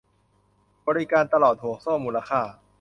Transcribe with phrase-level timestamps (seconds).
[0.87, 2.41] บริการตลอดห่วงโซ่มูลค่า